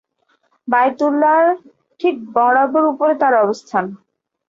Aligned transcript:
বায়তুল্লাহর 0.67 1.47
ঠিক 1.99 2.15
বরাবর 2.35 2.83
উপরে 2.91 3.13
তার 3.21 3.33
অবস্থান। 3.43 3.85